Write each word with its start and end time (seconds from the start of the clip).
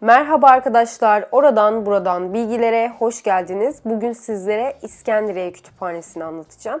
Merhaba 0.00 0.46
arkadaşlar, 0.48 1.24
oradan 1.32 1.86
buradan 1.86 2.34
bilgilere 2.34 2.92
hoş 2.98 3.22
geldiniz. 3.22 3.80
Bugün 3.84 4.12
sizlere 4.12 4.76
İskenderiye 4.82 5.52
Kütüphanesi'ni 5.52 6.24
anlatacağım. 6.24 6.80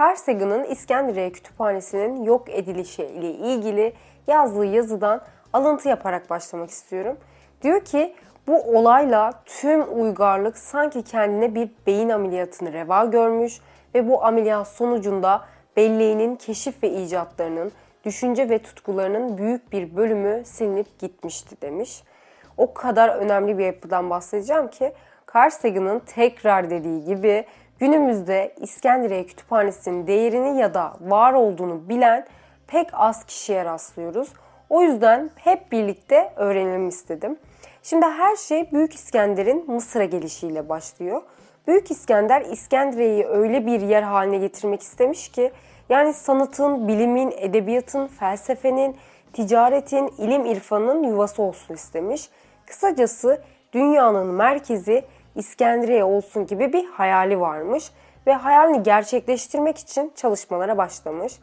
Carl 0.00 0.16
Sagan'ın 0.16 0.64
İskenderiye 0.64 1.32
Kütüphanesi'nin 1.32 2.24
yok 2.24 2.48
edilişi 2.50 3.02
ile 3.04 3.30
ilgili 3.30 3.92
yazdığı 4.26 4.64
yazıdan 4.64 5.20
alıntı 5.52 5.88
yaparak 5.88 6.30
başlamak 6.30 6.70
istiyorum. 6.70 7.16
Diyor 7.62 7.84
ki 7.84 8.14
bu 8.46 8.78
olayla 8.78 9.32
tüm 9.46 10.00
uygarlık 10.00 10.58
sanki 10.58 11.02
kendine 11.02 11.54
bir 11.54 11.70
beyin 11.86 12.08
ameliyatını 12.08 12.72
reva 12.72 13.04
görmüş 13.04 13.60
ve 13.94 14.08
bu 14.08 14.24
ameliyat 14.24 14.68
sonucunda 14.68 15.44
belleğinin 15.76 16.36
keşif 16.36 16.82
ve 16.82 16.90
icatlarının, 16.90 17.72
düşünce 18.04 18.48
ve 18.50 18.58
tutkularının 18.58 19.38
büyük 19.38 19.72
bir 19.72 19.96
bölümü 19.96 20.42
silinip 20.44 20.98
gitmişti 20.98 21.56
demiş. 21.62 22.02
O 22.56 22.74
kadar 22.74 23.08
önemli 23.08 23.58
bir 23.58 23.64
yapıdan 23.64 24.10
bahsedeceğim 24.10 24.68
ki 24.68 24.92
Carl 25.34 25.50
Sagan'ın 25.50 25.98
tekrar 25.98 26.70
dediği 26.70 27.04
gibi 27.04 27.44
günümüzde 27.78 28.54
İskenderiye 28.60 29.26
Kütüphanesi'nin 29.26 30.06
değerini 30.06 30.60
ya 30.60 30.74
da 30.74 30.96
var 31.00 31.32
olduğunu 31.32 31.88
bilen 31.88 32.26
pek 32.66 32.88
az 32.92 33.24
kişiye 33.24 33.64
rastlıyoruz. 33.64 34.28
O 34.70 34.82
yüzden 34.82 35.30
hep 35.36 35.72
birlikte 35.72 36.32
öğrenelim 36.36 36.88
istedim. 36.88 37.38
Şimdi 37.82 38.06
her 38.06 38.36
şey 38.36 38.72
Büyük 38.72 38.94
İskender'in 38.94 39.70
Mısır'a 39.70 40.04
gelişiyle 40.04 40.68
başlıyor. 40.68 41.22
Büyük 41.66 41.90
İskender 41.90 42.40
İskenderiye'yi 42.40 43.26
öyle 43.26 43.66
bir 43.66 43.80
yer 43.80 44.02
haline 44.02 44.38
getirmek 44.38 44.82
istemiş 44.82 45.28
ki 45.28 45.52
yani 45.88 46.14
sanatın, 46.14 46.88
bilimin, 46.88 47.34
edebiyatın, 47.36 48.06
felsefenin, 48.06 48.96
ticaretin, 49.32 50.08
ilim 50.18 50.46
irfanın 50.46 51.02
yuvası 51.02 51.42
olsun 51.42 51.74
istemiş. 51.74 52.28
Kısacası 52.66 53.42
dünyanın 53.72 54.26
merkezi 54.26 55.04
İskenderiye 55.34 56.04
olsun 56.04 56.46
gibi 56.46 56.72
bir 56.72 56.84
hayali 56.84 57.40
varmış 57.40 57.90
ve 58.26 58.32
hayalini 58.32 58.82
gerçekleştirmek 58.82 59.78
için 59.78 60.12
çalışmalara 60.16 60.78
başlamış. 60.78 61.38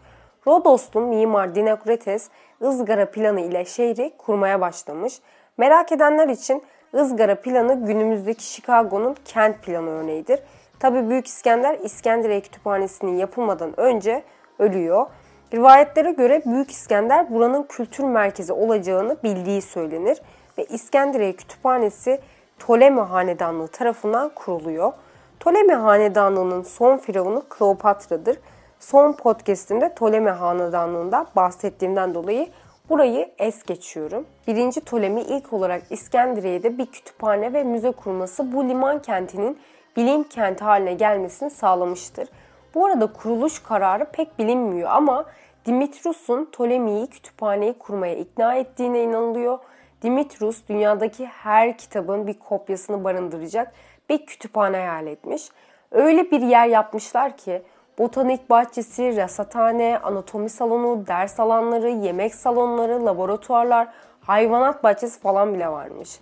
Rodoslu 0.47 1.01
mimar 1.01 1.55
Dinokrites 1.55 2.29
ızgara 2.61 3.11
planı 3.11 3.41
ile 3.41 3.65
şehri 3.65 4.13
kurmaya 4.17 4.61
başlamış. 4.61 5.19
Merak 5.57 5.91
edenler 5.91 6.27
için 6.29 6.63
ızgara 6.93 7.41
planı 7.41 7.85
günümüzdeki 7.85 8.43
Chicago'nun 8.43 9.15
kent 9.25 9.63
planı 9.63 9.89
örneğidir. 9.89 10.39
Tabi 10.79 11.09
Büyük 11.09 11.27
İskender 11.27 11.79
İskenderiye 11.83 12.41
Kütüphanesi'nin 12.41 13.17
yapılmadan 13.17 13.79
önce 13.79 14.23
ölüyor. 14.59 15.07
Rivayetlere 15.53 16.11
göre 16.11 16.41
Büyük 16.45 16.71
İskender 16.71 17.33
buranın 17.33 17.63
kültür 17.63 18.03
merkezi 18.03 18.53
olacağını 18.53 19.17
bildiği 19.23 19.61
söylenir 19.61 20.21
ve 20.61 20.65
İskenderiye 20.65 21.33
Kütüphanesi 21.33 22.19
Ptolemy 22.59 23.01
Hanedanlığı 23.01 23.67
tarafından 23.67 24.29
kuruluyor. 24.35 24.93
Ptolemy 25.39 25.73
Hanedanlığı'nın 25.73 26.63
son 26.63 26.97
firavunu 26.97 27.43
Kleopatra'dır. 27.49 28.37
Son 28.79 29.13
podcastimde 29.13 29.93
Ptolemy 29.93 30.29
Hanedanlığı'nda 30.29 31.25
bahsettiğimden 31.35 32.13
dolayı 32.13 32.47
burayı 32.89 33.31
es 33.39 33.63
geçiyorum. 33.63 34.25
Birinci 34.47 34.81
Ptolemy 34.81 35.21
ilk 35.21 35.53
olarak 35.53 35.83
İskenderiye'de 35.89 36.77
bir 36.77 36.85
kütüphane 36.85 37.53
ve 37.53 37.63
müze 37.63 37.91
kurması 37.91 38.53
bu 38.53 38.69
liman 38.69 39.01
kentinin 39.01 39.57
bilim 39.97 40.23
kenti 40.23 40.63
haline 40.63 40.93
gelmesini 40.93 41.49
sağlamıştır. 41.49 42.29
Bu 42.75 42.85
arada 42.85 43.13
kuruluş 43.13 43.63
kararı 43.63 44.05
pek 44.05 44.39
bilinmiyor 44.39 44.89
ama 44.89 45.25
Dimitrius'un 45.65 46.45
Ptolemy'yi 46.45 47.07
kütüphaneyi 47.07 47.73
kurmaya 47.73 48.15
ikna 48.15 48.55
ettiğine 48.55 49.03
inanılıyor. 49.03 49.59
Dimitrius 50.01 50.67
dünyadaki 50.69 51.25
her 51.25 51.77
kitabın 51.77 52.27
bir 52.27 52.39
kopyasını 52.39 53.03
barındıracak 53.03 53.73
bir 54.09 54.25
kütüphane 54.25 54.77
hayal 54.77 55.07
etmiş. 55.07 55.49
Öyle 55.91 56.31
bir 56.31 56.41
yer 56.41 56.67
yapmışlar 56.67 57.37
ki 57.37 57.61
botanik 57.97 58.49
bahçesi, 58.49 59.17
rasathane, 59.17 59.99
anatomi 60.03 60.49
salonu, 60.49 61.07
ders 61.07 61.39
alanları, 61.39 61.89
yemek 61.89 62.35
salonları, 62.35 63.05
laboratuvarlar, 63.05 63.87
hayvanat 64.21 64.83
bahçesi 64.83 65.19
falan 65.19 65.53
bile 65.53 65.67
varmış. 65.67 66.19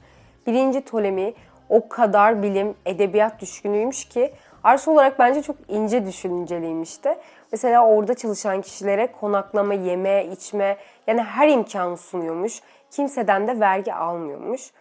Birinci 0.47 0.81
Ptolemy 0.81 1.33
o 1.69 1.89
kadar 1.89 2.43
bilim, 2.43 2.75
edebiyat 2.85 3.41
düşkünüymüş 3.41 4.09
ki 4.09 4.33
arş 4.63 4.87
olarak 4.87 5.19
bence 5.19 5.41
çok 5.41 5.55
ince 5.67 6.05
düşünceliymişti. 6.05 7.17
Mesela 7.51 7.87
orada 7.87 8.13
çalışan 8.13 8.61
kişilere 8.61 9.11
konaklama, 9.11 9.73
yeme, 9.73 10.25
içme 10.25 10.77
yani 11.07 11.21
her 11.21 11.47
imkanı 11.47 11.97
sunuyormuş. 11.97 12.61
Kimseden 12.91 13.47
de 13.47 13.59
vergi 13.59 13.93
almıyormuş. 13.93 14.71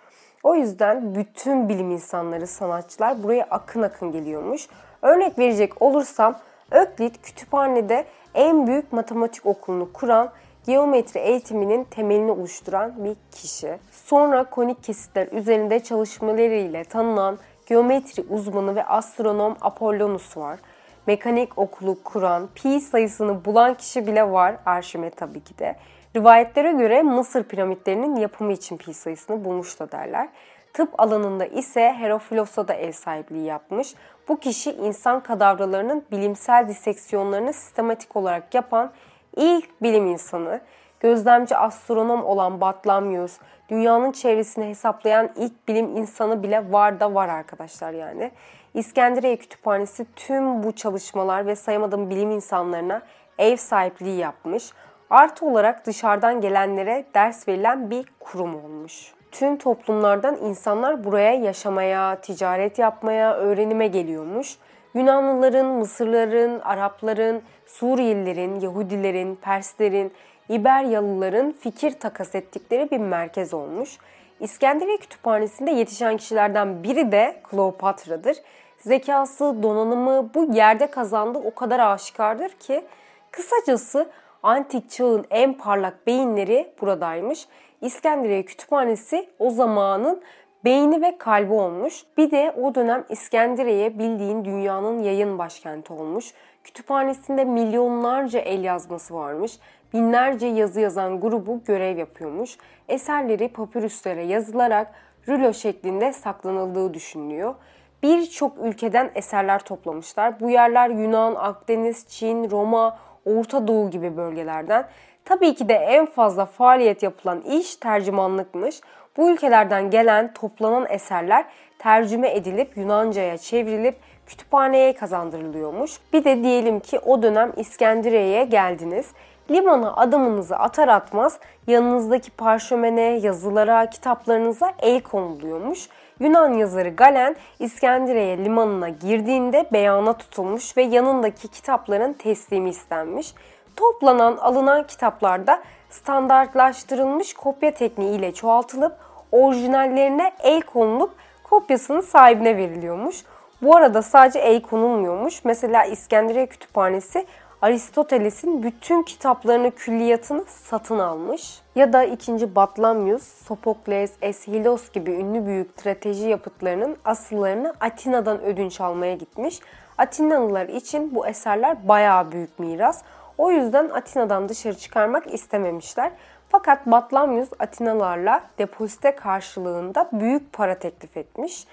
O 0.43 0.55
yüzden 0.55 1.15
bütün 1.15 1.69
bilim 1.69 1.91
insanları, 1.91 2.47
sanatçılar 2.47 3.23
buraya 3.23 3.47
akın 3.51 3.83
akın 3.83 4.13
geliyormuş. 4.13 4.69
Örnek 5.03 5.39
verecek 5.39 5.83
olursam 5.83 6.39
Öklit 6.71 7.23
kütüphanede 7.23 8.05
en 8.35 8.67
büyük 8.67 8.93
matematik 8.93 9.47
okulunu 9.47 9.93
kuran, 9.93 10.31
geometri 10.67 11.21
eğitiminin 11.21 11.85
temelini 11.85 12.31
oluşturan 12.31 13.05
bir 13.05 13.17
kişi. 13.33 13.79
Sonra 13.91 14.45
konik 14.45 14.85
kesitler 14.85 15.29
üzerinde 15.33 15.81
çalışmalarıyla 15.81 16.85
tanınan 16.85 17.39
geometri 17.67 18.25
uzmanı 18.31 18.77
ve 18.77 18.85
astronom 18.85 19.57
Apollonus 19.61 20.37
var. 20.37 20.59
Mekanik 21.07 21.59
okulu 21.59 22.03
kuran, 22.05 22.49
pi 22.55 22.81
sayısını 22.81 23.45
bulan 23.45 23.75
kişi 23.75 24.07
bile 24.07 24.31
var 24.31 24.57
Arşimet 24.67 25.17
tabii 25.17 25.41
ki 25.41 25.59
de. 25.59 25.77
Rivayetlere 26.19 26.73
göre 26.73 27.03
Mısır 27.03 27.43
piramitlerinin 27.43 28.17
yapımı 28.17 28.53
için 28.53 28.77
pi 28.77 28.95
sayısını 28.95 29.45
bulmuş 29.45 29.81
da 29.81 29.93
derler. 29.93 30.29
Tıp 30.73 31.01
alanında 31.01 31.47
ise 31.47 31.95
Herophilos'a 31.99 32.69
da 32.69 32.75
ev 32.75 32.93
sahipliği 32.93 33.45
yapmış. 33.45 33.95
Bu 34.29 34.39
kişi 34.39 34.71
insan 34.71 35.23
kadavralarının 35.23 36.05
bilimsel 36.11 36.69
diseksiyonlarını 36.69 37.53
sistematik 37.53 38.17
olarak 38.17 38.55
yapan 38.55 38.91
ilk 39.37 39.83
bilim 39.83 40.07
insanı. 40.07 40.61
Gözlemci 41.01 41.57
astronom 41.57 42.25
olan 42.25 42.61
Batlamyus, 42.61 43.39
dünyanın 43.69 44.13
çevresini 44.13 44.65
hesaplayan 44.67 45.31
ilk 45.37 45.69
bilim 45.69 45.97
insanı 45.97 46.43
bile 46.43 46.73
var 46.73 47.01
da 47.01 47.15
var 47.15 47.29
arkadaşlar 47.29 47.93
yani. 47.93 48.31
İskenderiye 48.75 49.37
Kütüphanesi 49.37 50.07
tüm 50.17 50.63
bu 50.63 50.73
çalışmalar 50.73 51.47
ve 51.47 51.57
sayamadığım 51.57 52.11
bilim 52.11 52.31
insanlarına 52.31 53.03
ev 53.39 53.57
sahipliği 53.57 54.19
yapmış. 54.19 54.73
Artı 55.11 55.47
olarak 55.47 55.87
dışarıdan 55.87 56.41
gelenlere 56.41 57.05
ders 57.15 57.49
verilen 57.49 57.91
bir 57.91 58.07
kurum 58.21 58.65
olmuş. 58.65 59.15
Tüm 59.33 59.57
toplumlardan 59.57 60.37
insanlar 60.37 61.05
buraya 61.05 61.35
yaşamaya, 61.35 62.21
ticaret 62.21 62.79
yapmaya, 62.79 63.35
öğrenime 63.35 63.87
geliyormuş. 63.87 64.57
Yunanlıların, 64.95 65.67
Mısırların, 65.67 66.61
Arapların, 66.61 67.43
Suriyelilerin, 67.67 68.61
Yahudilerin, 68.61 69.35
Perslerin, 69.35 70.13
İberyalıların 70.49 71.53
fikir 71.53 71.91
takas 71.91 72.35
ettikleri 72.35 72.91
bir 72.91 72.99
merkez 72.99 73.55
olmuş. 73.55 73.99
İskenderiye 74.41 74.97
Kütüphanesi'nde 74.97 75.71
yetişen 75.71 76.17
kişilerden 76.17 76.83
biri 76.83 77.13
de 77.13 77.41
Kleopatra'dır. 77.51 78.37
Zekası, 78.79 79.63
donanımı 79.63 80.35
bu 80.35 80.45
yerde 80.53 80.87
kazandığı 80.87 81.39
o 81.39 81.55
kadar 81.55 81.81
aşikardır 81.81 82.49
ki 82.49 82.85
kısacası 83.31 84.11
antik 84.43 84.91
çağın 84.91 85.25
en 85.31 85.55
parlak 85.55 86.07
beyinleri 86.07 86.73
buradaymış. 86.81 87.49
İskenderiye 87.81 88.45
Kütüphanesi 88.45 89.29
o 89.39 89.51
zamanın 89.51 90.23
beyni 90.65 91.03
ve 91.03 91.19
kalbi 91.19 91.53
olmuş. 91.53 92.05
Bir 92.17 92.31
de 92.31 92.55
o 92.63 92.75
dönem 92.75 93.05
İskenderiye 93.09 93.99
bildiğin 93.99 94.45
dünyanın 94.45 94.99
yayın 94.99 95.39
başkenti 95.39 95.93
olmuş. 95.93 96.35
Kütüphanesinde 96.65 97.45
milyonlarca 97.45 98.41
el 98.41 98.65
yazması 98.65 99.15
varmış. 99.15 99.59
Binlerce 99.93 100.47
yazı 100.47 100.81
yazan 100.81 101.21
grubu 101.21 101.61
görev 101.65 101.99
yapıyormuş. 101.99 102.59
Eserleri 102.89 103.49
papürüslere 103.49 104.25
yazılarak 104.25 104.95
rulo 105.29 105.53
şeklinde 105.53 106.13
saklanıldığı 106.13 106.95
düşünülüyor. 106.95 107.55
Birçok 108.03 108.53
ülkeden 108.63 109.11
eserler 109.15 109.59
toplamışlar. 109.59 110.41
Bu 110.41 110.51
yerler 110.51 110.91
Yunan, 110.91 111.35
Akdeniz, 111.35 112.09
Çin, 112.09 112.51
Roma, 112.51 112.99
Orta 113.37 113.69
Doğu 113.69 113.91
gibi 113.91 114.17
bölgelerden. 114.17 114.89
Tabii 115.25 115.55
ki 115.55 115.69
de 115.69 115.75
en 115.75 116.07
fazla 116.07 116.47
faaliyet 116.47 117.03
yapılan 117.03 117.41
iş 117.41 117.77
tercümanlıkmış. 117.77 118.81
Bu 119.17 119.31
ülkelerden 119.31 119.91
gelen 119.91 120.33
toplanan 120.33 120.87
eserler 120.89 121.45
tercüme 121.79 122.35
edilip 122.35 122.77
Yunanca'ya 122.77 123.39
çevrilip 123.39 123.97
kütüphaneye 124.27 124.93
kazandırılıyormuş. 124.93 125.99
Bir 126.13 126.25
de 126.25 126.43
diyelim 126.43 126.81
ki 126.81 126.99
o 126.99 127.23
dönem 127.23 127.53
İskenderiye'ye 127.57 128.45
geldiniz. 128.45 129.07
Limana 129.51 129.97
adımınızı 129.97 130.57
atar 130.57 130.89
atmaz 130.89 131.39
yanınızdaki 131.67 132.31
parşömene, 132.31 133.03
yazılara, 133.03 133.91
kitaplarınıza 133.91 134.73
el 134.79 135.01
konuluyormuş. 135.01 135.89
Yunan 136.21 136.53
yazarı 136.53 136.89
Galen 136.89 137.37
İskenderiye 137.59 138.39
limanına 138.39 138.89
girdiğinde 138.89 139.69
beyana 139.73 140.13
tutulmuş 140.13 140.77
ve 140.77 140.83
yanındaki 140.83 141.49
kitapların 141.49 142.13
teslimi 142.13 142.71
istenmiş. 142.71 143.35
Toplanan, 143.77 144.37
alınan 144.37 144.87
kitaplarda 144.87 145.63
standartlaştırılmış 145.91 147.35
kopya 147.35 147.75
tekniği 147.75 148.19
ile 148.19 148.35
çoğaltılıp 148.35 148.97
orijinallerine 149.33 150.33
el 150.43 150.61
konulup 150.61 151.11
kopyasının 151.45 152.01
sahibine 152.01 152.57
veriliyormuş. 152.57 153.25
Bu 153.63 153.77
arada 153.77 154.03
sadece 154.03 154.39
el 154.39 154.63
konulmuyormuş. 154.63 155.45
Mesela 155.45 155.85
İskenderiye 155.85 156.47
Kütüphanesi 156.47 157.27
Aristoteles'in 157.63 158.63
bütün 158.63 159.03
kitaplarını, 159.03 159.71
külliyatını 159.71 160.45
satın 160.49 160.99
almış. 160.99 161.61
Ya 161.75 161.93
da 161.93 162.05
2. 162.05 162.55
Batlamyus, 162.55 163.23
Sopokles, 163.23 164.13
Eshilos 164.23 164.91
gibi 164.93 165.11
ünlü 165.11 165.47
büyük 165.47 165.71
strateji 165.81 166.29
yapıtlarının 166.29 166.97
asıllarını 167.05 167.75
Atina'dan 167.81 168.43
ödünç 168.43 168.81
almaya 168.81 169.15
gitmiş. 169.15 169.61
Atinalılar 169.99 170.69
için 170.69 171.15
bu 171.15 171.27
eserler 171.27 171.89
bayağı 171.89 172.33
büyük 172.33 172.59
miras. 172.59 173.03
O 173.39 173.51
yüzden 173.51 173.89
Atina'dan 173.89 174.49
dışarı 174.49 174.75
çıkarmak 174.77 175.35
istememişler. 175.35 176.13
Fakat 176.49 176.87
Batlamyus 176.87 177.49
Atinalılarla 177.59 178.43
depozite 178.59 179.17
karşılığında 179.17 180.09
büyük 180.13 180.53
para 180.53 180.79
teklif 180.79 181.17
etmiş. 181.17 181.67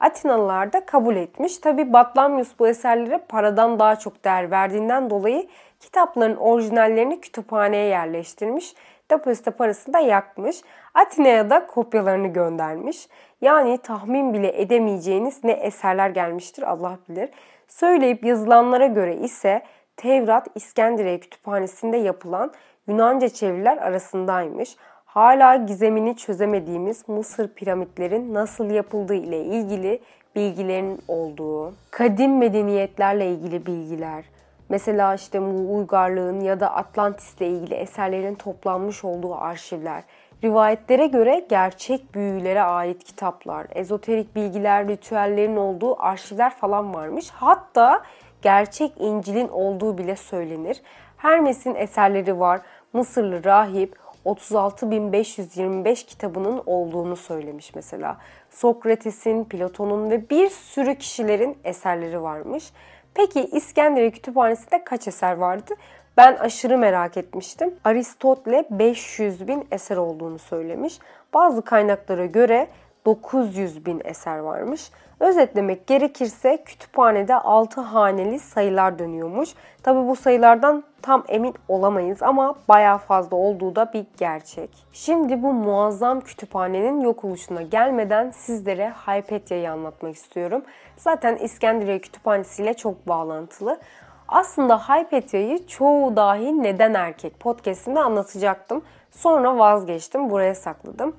Atinalılar 0.00 0.72
da 0.72 0.86
kabul 0.86 1.16
etmiş. 1.16 1.58
Tabi 1.58 1.92
Batlamyus 1.92 2.48
bu 2.58 2.68
eserlere 2.68 3.18
paradan 3.18 3.78
daha 3.78 3.96
çok 3.96 4.24
değer 4.24 4.50
verdiğinden 4.50 5.10
dolayı 5.10 5.48
kitapların 5.80 6.36
orijinallerini 6.36 7.20
kütüphaneye 7.20 7.86
yerleştirmiş. 7.86 8.74
Depozite 9.10 9.50
parasını 9.50 9.94
da 9.94 9.98
yakmış. 9.98 10.60
Atina'ya 10.94 11.50
da 11.50 11.66
kopyalarını 11.66 12.28
göndermiş. 12.28 13.08
Yani 13.40 13.78
tahmin 13.78 14.34
bile 14.34 14.62
edemeyeceğiniz 14.62 15.44
ne 15.44 15.52
eserler 15.52 16.10
gelmiştir 16.10 16.62
Allah 16.62 16.98
bilir. 17.08 17.30
Söyleyip 17.68 18.24
yazılanlara 18.24 18.86
göre 18.86 19.16
ise 19.16 19.62
Tevrat 19.96 20.48
İskenderiye 20.54 21.20
Kütüphanesi'nde 21.20 21.96
yapılan 21.96 22.52
Yunanca 22.88 23.28
çeviriler 23.28 23.76
arasındaymış 23.76 24.76
hala 25.08 25.56
gizemini 25.56 26.16
çözemediğimiz 26.16 27.08
Mısır 27.08 27.48
piramitlerin 27.48 28.34
nasıl 28.34 28.70
yapıldığı 28.70 29.14
ile 29.14 29.44
ilgili 29.44 30.00
bilgilerin 30.36 31.02
olduğu, 31.08 31.74
kadim 31.90 32.38
medeniyetlerle 32.38 33.30
ilgili 33.30 33.66
bilgiler, 33.66 34.24
mesela 34.68 35.14
işte 35.14 35.38
Mu 35.38 35.76
Uygarlığın 35.76 36.40
ya 36.40 36.60
da 36.60 36.74
Atlantis'le 36.74 37.40
ilgili 37.40 37.74
eserlerin 37.74 38.34
toplanmış 38.34 39.04
olduğu 39.04 39.34
arşivler, 39.34 40.02
rivayetlere 40.44 41.06
göre 41.06 41.46
gerçek 41.48 42.14
büyülere 42.14 42.62
ait 42.62 43.04
kitaplar, 43.04 43.66
ezoterik 43.74 44.36
bilgiler, 44.36 44.88
ritüellerin 44.88 45.56
olduğu 45.56 46.02
arşivler 46.02 46.54
falan 46.54 46.94
varmış. 46.94 47.30
Hatta 47.30 48.02
gerçek 48.42 48.92
İncil'in 48.98 49.48
olduğu 49.48 49.98
bile 49.98 50.16
söylenir. 50.16 50.82
Hermes'in 51.16 51.74
eserleri 51.74 52.40
var. 52.40 52.60
Mısırlı 52.92 53.44
rahip 53.44 54.07
36.525 54.28 56.06
kitabının 56.06 56.62
olduğunu 56.66 57.16
söylemiş 57.16 57.74
mesela. 57.74 58.16
Sokrates'in, 58.50 59.44
Platon'un 59.44 60.10
ve 60.10 60.30
bir 60.30 60.48
sürü 60.50 60.94
kişilerin 60.94 61.58
eserleri 61.64 62.22
varmış. 62.22 62.72
Peki 63.14 63.44
İskenderiye 63.44 64.10
Kütüphanesi'nde 64.10 64.84
kaç 64.84 65.08
eser 65.08 65.36
vardı? 65.36 65.74
Ben 66.16 66.36
aşırı 66.36 66.78
merak 66.78 67.16
etmiştim. 67.16 67.74
Aristotle 67.84 68.64
500 68.70 69.48
bin 69.48 69.66
eser 69.70 69.96
olduğunu 69.96 70.38
söylemiş. 70.38 70.98
Bazı 71.34 71.62
kaynaklara 71.62 72.26
göre 72.26 72.68
900 73.06 73.86
bin 73.86 74.02
eser 74.04 74.38
varmış. 74.38 74.90
Özetlemek 75.20 75.86
gerekirse 75.86 76.62
kütüphanede 76.64 77.34
6 77.34 77.80
haneli 77.80 78.38
sayılar 78.38 78.98
dönüyormuş. 78.98 79.50
Tabi 79.82 80.08
bu 80.08 80.16
sayılardan 80.16 80.84
tam 81.02 81.24
emin 81.28 81.54
olamayız 81.68 82.22
ama 82.22 82.54
baya 82.68 82.98
fazla 82.98 83.36
olduğu 83.36 83.76
da 83.76 83.92
bir 83.92 84.06
gerçek. 84.18 84.70
Şimdi 84.92 85.42
bu 85.42 85.52
muazzam 85.52 86.20
kütüphanenin 86.20 87.00
yok 87.00 87.24
oluşuna 87.24 87.62
gelmeden 87.62 88.30
sizlere 88.30 88.90
Hypatia'yı 89.06 89.72
anlatmak 89.72 90.14
istiyorum. 90.14 90.62
Zaten 90.96 91.36
İskenderiye 91.36 91.98
Kütüphanesi 91.98 92.62
ile 92.62 92.74
çok 92.74 93.08
bağlantılı. 93.08 93.80
Aslında 94.28 94.78
Hypatia'yı 94.78 95.66
çoğu 95.66 96.16
dahi 96.16 96.62
neden 96.62 96.94
erkek 96.94 97.40
podcastinde 97.40 98.00
anlatacaktım. 98.00 98.82
Sonra 99.10 99.58
vazgeçtim, 99.58 100.30
buraya 100.30 100.54
sakladım. 100.54 101.16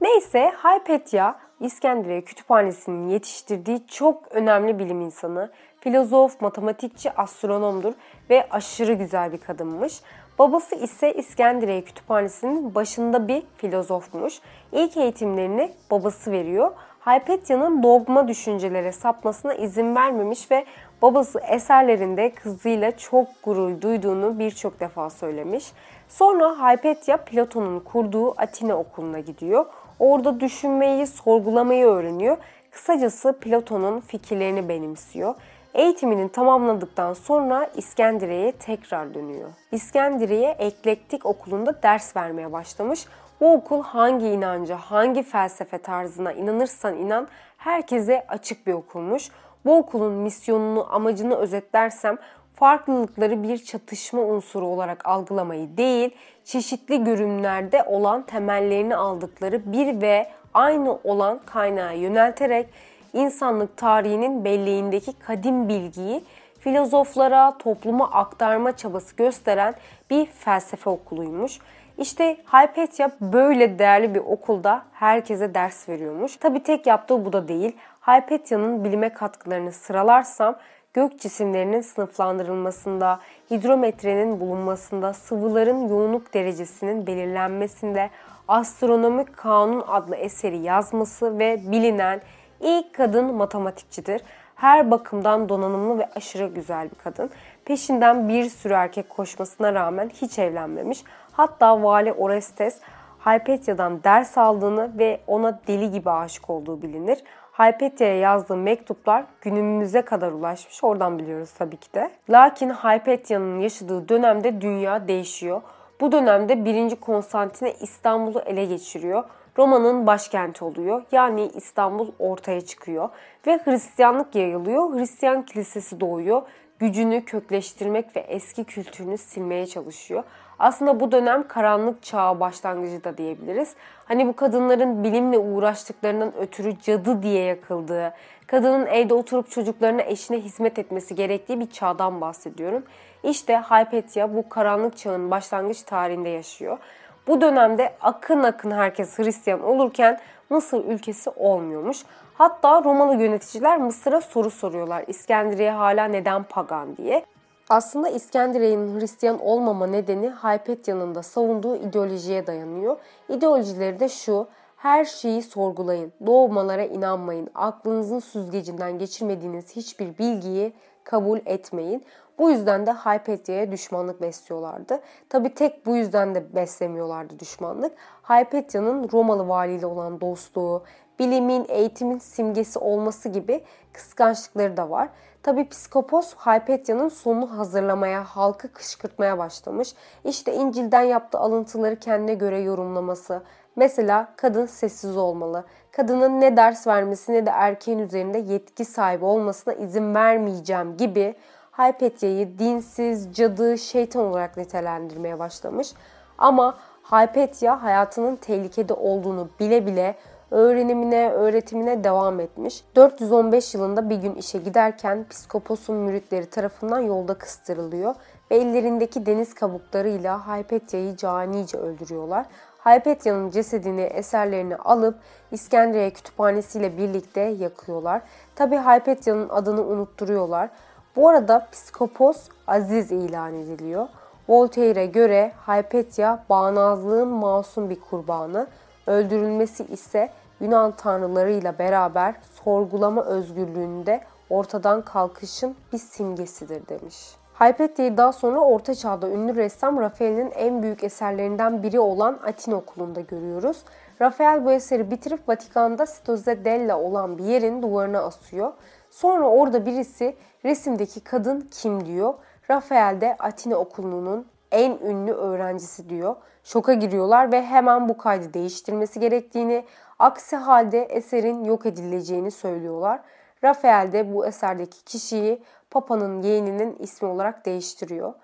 Neyse 0.00 0.52
Hypatia 0.64 1.34
İskenderiye 1.62 2.20
Kütüphanesi'nin 2.20 3.08
yetiştirdiği 3.08 3.86
çok 3.86 4.32
önemli 4.32 4.78
bilim 4.78 5.00
insanı, 5.00 5.50
filozof, 5.80 6.40
matematikçi, 6.40 7.12
astronomdur 7.12 7.92
ve 8.30 8.46
aşırı 8.50 8.92
güzel 8.92 9.32
bir 9.32 9.38
kadınmış. 9.38 10.00
Babası 10.38 10.74
ise 10.74 11.14
İskenderiye 11.14 11.84
Kütüphanesi'nin 11.84 12.74
başında 12.74 13.28
bir 13.28 13.42
filozofmuş. 13.56 14.40
İlk 14.72 14.96
eğitimlerini 14.96 15.72
babası 15.90 16.32
veriyor. 16.32 16.70
Hypatia'nın 17.00 17.82
dogma 17.82 18.28
düşüncelere 18.28 18.92
sapmasına 18.92 19.54
izin 19.54 19.96
vermemiş 19.96 20.50
ve 20.50 20.64
babası 21.02 21.40
eserlerinde 21.40 22.30
kızıyla 22.30 22.96
çok 22.96 23.28
gurur 23.42 23.80
duyduğunu 23.80 24.38
birçok 24.38 24.80
defa 24.80 25.10
söylemiş. 25.10 25.72
Sonra 26.08 26.70
Hypatia 26.70 27.16
Platon'un 27.16 27.80
kurduğu 27.80 28.40
Atina 28.40 28.76
okuluna 28.76 29.20
gidiyor. 29.20 29.66
Orada 30.02 30.40
düşünmeyi, 30.40 31.06
sorgulamayı 31.06 31.86
öğreniyor. 31.86 32.36
Kısacası 32.70 33.38
Platon'un 33.40 34.00
fikirlerini 34.00 34.68
benimsiyor. 34.68 35.34
Eğitimini 35.74 36.28
tamamladıktan 36.28 37.12
sonra 37.12 37.70
İskenderiye'ye 37.76 38.52
tekrar 38.52 39.14
dönüyor. 39.14 39.50
İskenderiye 39.72 40.50
Eklektik 40.50 41.26
Okulu'nda 41.26 41.82
ders 41.82 42.16
vermeye 42.16 42.52
başlamış. 42.52 43.06
Bu 43.40 43.52
okul 43.52 43.82
hangi 43.82 44.26
inanca, 44.26 44.76
hangi 44.76 45.22
felsefe 45.22 45.78
tarzına 45.78 46.32
inanırsan 46.32 46.96
inan 46.96 47.28
herkese 47.56 48.24
açık 48.28 48.66
bir 48.66 48.72
okulmuş. 48.72 49.28
Bu 49.64 49.76
okulun 49.76 50.12
misyonunu, 50.12 50.94
amacını 50.94 51.34
özetlersem 51.34 52.18
farklılıkları 52.54 53.42
bir 53.42 53.58
çatışma 53.58 54.22
unsuru 54.22 54.66
olarak 54.66 55.06
algılamayı 55.08 55.76
değil, 55.76 56.10
çeşitli 56.44 57.04
görünümlerde 57.04 57.82
olan 57.82 58.22
temellerini 58.22 58.96
aldıkları 58.96 59.72
bir 59.72 60.00
ve 60.00 60.28
aynı 60.54 60.98
olan 61.04 61.40
kaynağa 61.46 61.92
yönelterek 61.92 62.66
insanlık 63.12 63.76
tarihinin 63.76 64.44
belleğindeki 64.44 65.18
kadim 65.18 65.68
bilgiyi 65.68 66.24
filozoflara, 66.60 67.58
topluma 67.58 68.10
aktarma 68.10 68.76
çabası 68.76 69.16
gösteren 69.16 69.74
bir 70.10 70.26
felsefe 70.26 70.90
okuluymuş. 70.90 71.58
İşte 71.98 72.36
Hypatia 72.46 73.10
böyle 73.20 73.78
değerli 73.78 74.14
bir 74.14 74.20
okulda 74.20 74.82
herkese 74.92 75.54
ders 75.54 75.88
veriyormuş. 75.88 76.36
Tabi 76.36 76.62
tek 76.62 76.86
yaptığı 76.86 77.24
bu 77.24 77.32
da 77.32 77.48
değil. 77.48 77.76
Hypatia'nın 78.00 78.84
bilime 78.84 79.08
katkılarını 79.08 79.72
sıralarsam 79.72 80.56
gök 80.94 81.20
cisimlerinin 81.20 81.80
sınıflandırılmasında, 81.80 83.20
hidrometrenin 83.50 84.40
bulunmasında, 84.40 85.12
sıvıların 85.12 85.88
yoğunluk 85.88 86.34
derecesinin 86.34 87.06
belirlenmesinde, 87.06 88.10
Astronomik 88.48 89.36
Kanun 89.36 89.84
adlı 89.86 90.16
eseri 90.16 90.58
yazması 90.58 91.38
ve 91.38 91.60
bilinen 91.70 92.20
ilk 92.60 92.94
kadın 92.94 93.34
matematikçidir. 93.34 94.22
Her 94.54 94.90
bakımdan 94.90 95.48
donanımlı 95.48 95.98
ve 95.98 96.08
aşırı 96.14 96.46
güzel 96.46 96.90
bir 96.90 96.96
kadın. 96.96 97.30
Peşinden 97.64 98.28
bir 98.28 98.44
sürü 98.44 98.72
erkek 98.72 99.10
koşmasına 99.10 99.74
rağmen 99.74 100.08
hiç 100.08 100.38
evlenmemiş. 100.38 101.04
Hatta 101.32 101.82
Vali 101.82 102.12
Orestes 102.12 102.80
Hypatia'dan 103.26 104.04
ders 104.04 104.38
aldığını 104.38 104.98
ve 104.98 105.20
ona 105.26 105.60
deli 105.66 105.90
gibi 105.90 106.10
aşık 106.10 106.50
olduğu 106.50 106.82
bilinir. 106.82 107.18
Hypatia'ya 107.52 108.18
yazdığı 108.18 108.56
mektuplar 108.56 109.24
günümüze 109.40 110.02
kadar 110.02 110.32
ulaşmış. 110.32 110.84
Oradan 110.84 111.18
biliyoruz 111.18 111.50
tabii 111.58 111.76
ki 111.76 111.94
de. 111.94 112.10
Lakin 112.30 112.70
Hypatia'nın 112.70 113.60
yaşadığı 113.60 114.08
dönemde 114.08 114.60
dünya 114.60 115.08
değişiyor. 115.08 115.62
Bu 116.00 116.12
dönemde 116.12 116.64
1. 116.64 116.96
Konstantine 116.96 117.72
İstanbul'u 117.72 118.40
ele 118.46 118.64
geçiriyor. 118.64 119.24
Roma'nın 119.58 120.06
başkenti 120.06 120.64
oluyor. 120.64 121.02
Yani 121.12 121.50
İstanbul 121.54 122.12
ortaya 122.18 122.60
çıkıyor 122.60 123.08
ve 123.46 123.58
Hristiyanlık 123.64 124.34
yayılıyor. 124.34 124.94
Hristiyan 124.94 125.42
kilisesi 125.42 126.00
doğuyor. 126.00 126.42
Gücünü 126.78 127.24
kökleştirmek 127.24 128.16
ve 128.16 128.20
eski 128.20 128.64
kültürünü 128.64 129.18
silmeye 129.18 129.66
çalışıyor. 129.66 130.24
Aslında 130.58 131.00
bu 131.00 131.12
dönem 131.12 131.48
karanlık 131.48 132.02
çağı 132.02 132.40
başlangıcı 132.40 133.04
da 133.04 133.18
diyebiliriz. 133.18 133.74
Hani 134.04 134.26
bu 134.26 134.36
kadınların 134.36 135.04
bilimle 135.04 135.38
uğraştıklarından 135.38 136.36
ötürü 136.36 136.80
cadı 136.80 137.22
diye 137.22 137.44
yakıldığı, 137.44 138.14
kadının 138.46 138.86
evde 138.86 139.14
oturup 139.14 139.50
çocuklarına 139.50 140.02
eşine 140.02 140.40
hizmet 140.40 140.78
etmesi 140.78 141.14
gerektiği 141.14 141.60
bir 141.60 141.70
çağdan 141.70 142.20
bahsediyorum. 142.20 142.82
İşte 143.22 143.58
Hypatia 143.58 144.34
bu 144.34 144.48
karanlık 144.48 144.96
çağın 144.96 145.30
başlangıç 145.30 145.82
tarihinde 145.82 146.28
yaşıyor. 146.28 146.78
Bu 147.26 147.40
dönemde 147.40 147.94
akın 148.00 148.42
akın 148.42 148.70
herkes 148.70 149.18
Hristiyan 149.18 149.62
olurken 149.62 150.20
Mısır 150.50 150.84
ülkesi 150.84 151.30
olmuyormuş. 151.30 152.02
Hatta 152.34 152.84
Romalı 152.84 153.22
yöneticiler 153.22 153.78
Mısır'a 153.78 154.20
soru 154.20 154.50
soruyorlar. 154.50 155.04
İskenderiye 155.06 155.70
hala 155.70 156.04
neden 156.04 156.42
pagan 156.42 156.96
diye. 156.96 157.24
Aslında 157.68 158.08
İskenderiye'nin 158.08 159.00
Hristiyan 159.00 159.40
olmama 159.40 159.86
nedeni 159.86 160.30
Hypatia'nın 160.30 161.14
da 161.14 161.22
savunduğu 161.22 161.76
ideolojiye 161.76 162.46
dayanıyor. 162.46 162.96
İdeolojileri 163.28 164.00
de 164.00 164.08
şu, 164.08 164.46
Her 164.82 165.04
şeyi 165.04 165.42
sorgulayın. 165.42 166.12
Doğmalara 166.26 166.84
inanmayın. 166.84 167.48
Aklınızın 167.54 168.18
süzgecinden 168.18 168.98
geçirmediğiniz 168.98 169.76
hiçbir 169.76 170.18
bilgiyi 170.18 170.72
kabul 171.04 171.38
etmeyin. 171.46 172.04
Bu 172.38 172.50
yüzden 172.50 172.86
de 172.86 172.92
Hypatia'ya 172.92 173.72
düşmanlık 173.72 174.22
besliyorlardı. 174.22 175.00
Tabi 175.28 175.54
tek 175.54 175.86
bu 175.86 175.96
yüzden 175.96 176.34
de 176.34 176.54
beslemiyorlardı 176.54 177.38
düşmanlık. 177.38 177.92
Hypatia'nın 178.22 179.08
Romalı 179.12 179.48
valiyle 179.48 179.86
olan 179.86 180.20
dostluğu, 180.20 180.82
bilimin, 181.18 181.66
eğitimin 181.68 182.18
simgesi 182.18 182.78
olması 182.78 183.28
gibi 183.28 183.64
kıskançlıkları 183.92 184.76
da 184.76 184.90
var. 184.90 185.08
Tabi 185.42 185.68
psikopos 185.68 186.34
Hypatia'nın 186.34 187.08
sonunu 187.08 187.58
hazırlamaya, 187.58 188.24
halkı 188.24 188.72
kışkırtmaya 188.72 189.38
başlamış. 189.38 189.94
İşte 190.24 190.54
İncil'den 190.54 191.02
yaptığı 191.02 191.38
alıntıları 191.38 191.98
kendine 191.98 192.34
göre 192.34 192.60
yorumlaması. 192.60 193.42
Mesela 193.76 194.28
kadın 194.36 194.66
sessiz 194.66 195.16
olmalı. 195.16 195.64
Kadının 195.92 196.40
ne 196.40 196.56
ders 196.56 196.86
vermesi 196.86 197.32
ne 197.32 197.46
de 197.46 197.50
erkeğin 197.50 197.98
üzerinde 197.98 198.38
yetki 198.38 198.84
sahibi 198.84 199.24
olmasına 199.24 199.74
izin 199.74 200.14
vermeyeceğim 200.14 200.96
gibi 200.96 201.34
Hypatia'yı 201.72 202.58
dinsiz, 202.58 203.34
cadı, 203.34 203.78
şeytan 203.78 204.22
olarak 204.22 204.56
nitelendirmeye 204.56 205.38
başlamış. 205.38 205.92
Ama 206.38 206.78
Hypatia 207.02 207.82
hayatının 207.82 208.36
tehlikede 208.36 208.94
olduğunu 208.94 209.48
bile 209.60 209.86
bile 209.86 210.16
öğrenimine, 210.50 211.30
öğretimine 211.30 212.04
devam 212.04 212.40
etmiş. 212.40 212.84
415 212.96 213.74
yılında 213.74 214.10
bir 214.10 214.16
gün 214.16 214.34
işe 214.34 214.58
giderken 214.58 215.26
psikoposun 215.30 215.96
müritleri 215.96 216.46
tarafından 216.46 217.00
yolda 217.00 217.34
kıstırılıyor 217.34 218.14
ve 218.50 218.56
ellerindeki 218.56 219.26
deniz 219.26 219.54
kabuklarıyla 219.54 220.46
Hypatia'yı 220.46 221.16
canice 221.16 221.78
öldürüyorlar. 221.78 222.46
Hypatia'nın 222.84 223.50
cesedini, 223.50 224.00
eserlerini 224.00 224.76
alıp 224.76 225.18
İskenderiye 225.50 226.10
kütüphanesiyle 226.10 226.98
birlikte 226.98 227.40
yakıyorlar. 227.40 228.22
Tabi 228.54 228.76
Hypatia'nın 228.76 229.48
adını 229.48 229.82
unutturuyorlar. 229.82 230.70
Bu 231.16 231.28
arada 231.28 231.68
psikopos 231.72 232.48
aziz 232.66 233.12
ilan 233.12 233.54
ediliyor. 233.54 234.08
Voltaire'e 234.48 235.06
göre 235.06 235.52
Hypatia 235.66 236.38
bağnazlığın 236.48 237.28
masum 237.28 237.90
bir 237.90 238.00
kurbanı, 238.00 238.66
öldürülmesi 239.06 239.84
ise 239.84 240.30
Yunan 240.60 240.92
tanrılarıyla 240.96 241.78
beraber 241.78 242.34
sorgulama 242.64 243.24
özgürlüğünde 243.24 244.20
ortadan 244.50 245.02
kalkışın 245.02 245.76
bir 245.92 245.98
simgesidir 245.98 246.88
demiş. 246.88 247.41
Hypatia'yı 247.60 248.16
daha 248.16 248.32
sonra 248.32 248.60
Orta 248.60 248.94
Çağ'da 248.94 249.28
ünlü 249.28 249.56
ressam 249.56 250.00
Rafael'in 250.00 250.50
en 250.50 250.82
büyük 250.82 251.04
eserlerinden 251.04 251.82
biri 251.82 252.00
olan 252.00 252.38
Atina 252.46 252.76
Okulu'nda 252.76 253.20
görüyoruz. 253.20 253.84
Rafael 254.20 254.64
bu 254.64 254.72
eseri 254.72 255.10
bitirip 255.10 255.48
Vatikan'da 255.48 256.06
Stoze 256.06 256.64
della 256.64 257.00
olan 257.00 257.38
bir 257.38 257.44
yerin 257.44 257.82
duvarına 257.82 258.20
asıyor. 258.20 258.72
Sonra 259.10 259.48
orada 259.48 259.86
birisi 259.86 260.36
resimdeki 260.64 261.20
kadın 261.20 261.68
kim 261.70 262.06
diyor. 262.06 262.34
Rafael 262.70 263.20
de 263.20 263.36
Atina 263.38 263.76
Okulu'nun 263.76 264.46
en 264.70 264.98
ünlü 264.98 265.32
öğrencisi 265.32 266.08
diyor. 266.08 266.36
Şoka 266.64 266.94
giriyorlar 266.94 267.52
ve 267.52 267.62
hemen 267.62 268.08
bu 268.08 268.16
kaydı 268.16 268.54
değiştirmesi 268.54 269.20
gerektiğini, 269.20 269.84
aksi 270.18 270.56
halde 270.56 271.02
eserin 271.02 271.64
yok 271.64 271.86
edileceğini 271.86 272.50
söylüyorlar. 272.50 273.20
Rafael 273.64 274.12
de 274.12 274.34
bu 274.34 274.46
eserdeki 274.46 275.04
kişiyi 275.04 275.62
Papa'nın 275.92 276.42
yeğeninin 276.42 276.96
ismi 276.98 277.28
olarak 277.28 277.66
değiştiriyor. 277.66 278.34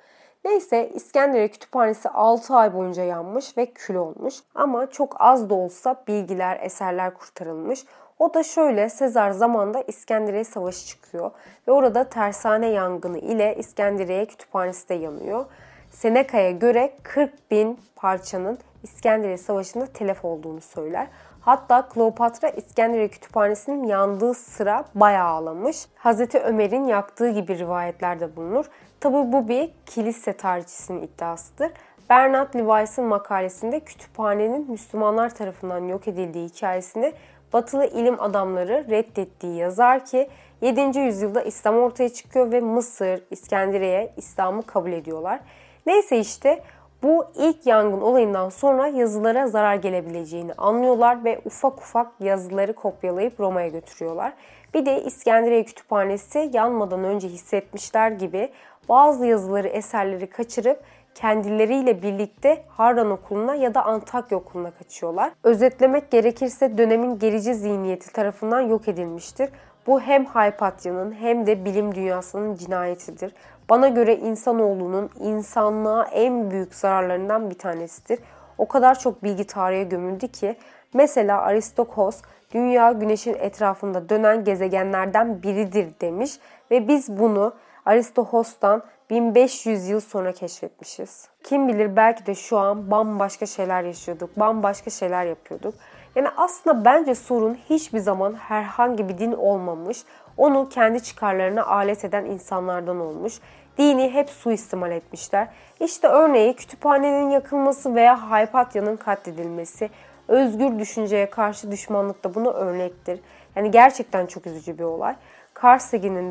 Neyse 0.44 0.90
İskenderiye 0.94 1.48
Kütüphanesi 1.48 2.08
6 2.08 2.54
ay 2.54 2.74
boyunca 2.74 3.02
yanmış 3.02 3.58
ve 3.58 3.66
kül 3.66 3.94
olmuş. 3.94 4.34
Ama 4.54 4.90
çok 4.90 5.16
az 5.18 5.50
da 5.50 5.54
olsa 5.54 6.02
bilgiler, 6.08 6.58
eserler 6.62 7.14
kurtarılmış. 7.14 7.84
O 8.18 8.34
da 8.34 8.42
şöyle 8.42 8.88
Sezar 8.88 9.30
zamanında 9.30 9.82
İskenderiye 9.82 10.44
Savaşı 10.44 10.86
çıkıyor 10.86 11.30
ve 11.68 11.72
orada 11.72 12.04
tersane 12.04 12.66
yangını 12.66 13.18
ile 13.18 13.56
İskenderiye 13.58 14.26
Kütüphanesi 14.26 14.88
de 14.88 14.94
yanıyor. 14.94 15.46
Seneca'ya 15.90 16.50
göre 16.50 16.92
40 17.02 17.50
bin 17.50 17.80
parçanın 17.96 18.58
İskenderiye 18.82 19.38
Savaşı'nda 19.38 19.86
telef 19.86 20.24
olduğunu 20.24 20.60
söyler. 20.60 21.08
Hatta 21.48 21.88
Kleopatra 21.88 22.48
İskenderiye 22.48 23.08
Kütüphanesi'nin 23.08 23.84
yandığı 23.84 24.34
sıra 24.34 24.84
bayağı 24.94 25.28
ağlamış. 25.28 25.86
Hazreti 25.96 26.38
Ömer'in 26.38 26.84
yaktığı 26.84 27.30
gibi 27.30 27.58
rivayetlerde 27.58 28.36
bulunur. 28.36 28.64
Tabi 29.00 29.32
bu 29.32 29.48
bir 29.48 29.70
kilise 29.86 30.32
tarihçisinin 30.32 31.02
iddiasıdır. 31.02 31.70
Bernard 32.10 32.54
Lewis'ın 32.54 33.04
makalesinde 33.04 33.80
kütüphanenin 33.80 34.70
Müslümanlar 34.70 35.34
tarafından 35.34 35.88
yok 35.88 36.08
edildiği 36.08 36.48
hikayesini 36.48 37.12
batılı 37.52 37.86
ilim 37.86 38.22
adamları 38.22 38.86
reddettiği 38.90 39.56
yazar 39.56 40.04
ki 40.04 40.28
7. 40.60 40.98
yüzyılda 40.98 41.42
İslam 41.42 41.76
ortaya 41.76 42.08
çıkıyor 42.08 42.52
ve 42.52 42.60
Mısır, 42.60 43.22
İskenderiye 43.30 44.12
İslam'ı 44.16 44.62
kabul 44.62 44.92
ediyorlar. 44.92 45.40
Neyse 45.86 46.18
işte 46.18 46.62
bu 47.02 47.24
ilk 47.34 47.66
yangın 47.66 48.00
olayından 48.00 48.48
sonra 48.48 48.86
yazılara 48.86 49.46
zarar 49.46 49.74
gelebileceğini 49.74 50.52
anlıyorlar 50.52 51.24
ve 51.24 51.40
ufak 51.44 51.78
ufak 51.78 52.12
yazıları 52.20 52.72
kopyalayıp 52.72 53.40
Roma'ya 53.40 53.68
götürüyorlar. 53.68 54.32
Bir 54.74 54.86
de 54.86 55.02
İskenderiye 55.02 55.64
Kütüphanesi 55.64 56.50
yanmadan 56.52 57.04
önce 57.04 57.28
hissetmişler 57.28 58.10
gibi 58.10 58.48
bazı 58.88 59.26
yazıları, 59.26 59.68
eserleri 59.68 60.26
kaçırıp 60.30 60.80
kendileriyle 61.14 62.02
birlikte 62.02 62.64
Harran 62.68 63.10
Okulu'na 63.10 63.54
ya 63.54 63.74
da 63.74 63.84
Antakya 63.84 64.38
Okulu'na 64.38 64.70
kaçıyorlar. 64.70 65.32
Özetlemek 65.44 66.10
gerekirse 66.10 66.78
dönemin 66.78 67.18
gerici 67.18 67.54
zihniyeti 67.54 68.12
tarafından 68.12 68.60
yok 68.60 68.88
edilmiştir. 68.88 69.50
Bu 69.88 70.00
hem 70.00 70.24
Haypatya'nın 70.24 71.12
hem 71.12 71.46
de 71.46 71.64
bilim 71.64 71.94
dünyasının 71.94 72.54
cinayetidir. 72.54 73.34
Bana 73.70 73.88
göre 73.88 74.16
insanoğlunun 74.16 75.10
insanlığa 75.20 76.04
en 76.04 76.50
büyük 76.50 76.74
zararlarından 76.74 77.50
bir 77.50 77.54
tanesidir. 77.54 78.18
O 78.58 78.68
kadar 78.68 78.98
çok 78.98 79.22
bilgi 79.22 79.46
tarihe 79.46 79.82
gömüldü 79.82 80.28
ki 80.28 80.56
mesela 80.94 81.40
Aristokos 81.40 82.22
dünya 82.54 82.92
güneşin 82.92 83.34
etrafında 83.34 84.08
dönen 84.08 84.44
gezegenlerden 84.44 85.42
biridir 85.42 85.88
demiş 86.00 86.38
ve 86.70 86.88
biz 86.88 87.18
bunu 87.18 87.54
Aristohos'tan 87.86 88.82
1500 89.10 89.88
yıl 89.88 90.00
sonra 90.00 90.32
keşfetmişiz. 90.32 91.28
Kim 91.44 91.68
bilir 91.68 91.96
belki 91.96 92.26
de 92.26 92.34
şu 92.34 92.58
an 92.58 92.90
bambaşka 92.90 93.46
şeyler 93.46 93.82
yaşıyorduk, 93.82 94.38
bambaşka 94.38 94.90
şeyler 94.90 95.24
yapıyorduk. 95.24 95.74
Yani 96.16 96.28
aslında 96.36 96.84
bence 96.84 97.14
sorun 97.14 97.54
hiçbir 97.70 97.98
zaman 97.98 98.34
herhangi 98.34 99.08
bir 99.08 99.18
din 99.18 99.32
olmamış. 99.32 99.98
Onu 100.36 100.68
kendi 100.68 101.02
çıkarlarına 101.02 101.66
alet 101.66 102.04
eden 102.04 102.24
insanlardan 102.24 103.00
olmuş. 103.00 103.40
Dini 103.78 104.10
hep 104.10 104.30
suistimal 104.30 104.90
etmişler. 104.90 105.48
İşte 105.80 106.08
örneği 106.08 106.56
kütüphanenin 106.56 107.30
yakılması 107.30 107.94
veya 107.94 108.30
Haypatya'nın 108.30 108.96
katledilmesi. 108.96 109.90
Özgür 110.28 110.78
düşünceye 110.78 111.30
karşı 111.30 111.70
düşmanlık 111.70 112.24
da 112.24 112.34
buna 112.34 112.50
örnektir. 112.50 113.20
Yani 113.56 113.70
gerçekten 113.70 114.26
çok 114.26 114.46
üzücü 114.46 114.78
bir 114.78 114.84
olay. 114.84 115.14
Carl 115.62 115.78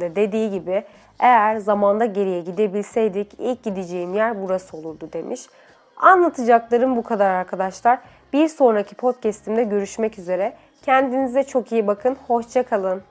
de 0.02 0.16
dediği 0.16 0.52
gibi 0.52 0.84
eğer 1.20 1.58
zamanda 1.58 2.06
geriye 2.06 2.42
gidebilseydik 2.42 3.34
ilk 3.40 3.64
gideceğim 3.64 4.14
yer 4.14 4.42
burası 4.42 4.78
olurdu 4.78 5.10
demiş. 5.14 5.42
Anlatacaklarım 6.00 6.96
bu 6.96 7.04
kadar 7.04 7.30
arkadaşlar. 7.30 8.00
Bir 8.34 8.48
sonraki 8.48 8.96
podcastimde 8.96 9.63
görüşmek 9.63 10.20
üzere. 10.20 10.54
Kendinize 10.82 11.44
çok 11.44 11.72
iyi 11.72 11.88
bakın. 11.88 12.18
Hoşçakalın. 12.27 13.01